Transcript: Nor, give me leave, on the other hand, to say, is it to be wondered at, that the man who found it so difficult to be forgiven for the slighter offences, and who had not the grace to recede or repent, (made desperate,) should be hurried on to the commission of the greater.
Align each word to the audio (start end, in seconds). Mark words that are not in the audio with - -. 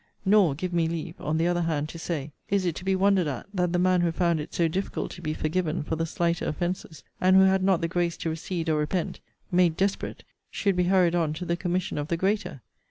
Nor, 0.25 0.55
give 0.55 0.73
me 0.73 0.87
leave, 0.87 1.21
on 1.21 1.37
the 1.37 1.45
other 1.45 1.61
hand, 1.61 1.87
to 1.89 1.99
say, 1.99 2.31
is 2.49 2.65
it 2.65 2.73
to 2.77 2.83
be 2.83 2.95
wondered 2.95 3.27
at, 3.27 3.45
that 3.53 3.71
the 3.71 3.77
man 3.77 4.01
who 4.01 4.11
found 4.11 4.39
it 4.39 4.51
so 4.51 4.67
difficult 4.67 5.11
to 5.11 5.21
be 5.21 5.35
forgiven 5.35 5.83
for 5.83 5.95
the 5.95 6.07
slighter 6.07 6.45
offences, 6.47 7.03
and 7.21 7.35
who 7.35 7.43
had 7.43 7.63
not 7.63 7.81
the 7.81 7.87
grace 7.87 8.17
to 8.17 8.29
recede 8.31 8.67
or 8.67 8.79
repent, 8.79 9.19
(made 9.51 9.77
desperate,) 9.77 10.23
should 10.49 10.75
be 10.75 10.85
hurried 10.85 11.13
on 11.13 11.33
to 11.33 11.45
the 11.45 11.55
commission 11.55 11.99
of 11.99 12.07
the 12.07 12.17
greater. 12.17 12.63